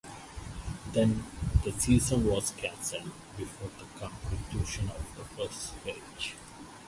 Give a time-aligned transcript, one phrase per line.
[0.93, 6.33] The season was cancelled before the completiuon of the first stage.